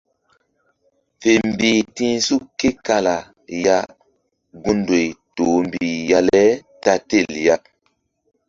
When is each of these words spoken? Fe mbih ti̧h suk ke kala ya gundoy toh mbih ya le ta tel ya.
Fe 1.19 1.31
mbih 1.49 1.79
ti̧h 1.95 2.19
suk 2.25 2.43
ke 2.59 2.69
kala 2.85 3.15
ya 3.63 3.77
gundoy 4.63 5.07
toh 5.35 5.57
mbih 5.65 5.93
ya 6.09 6.19
le 6.27 6.43
ta 6.83 6.93
tel 7.09 7.29
ya. 7.47 7.55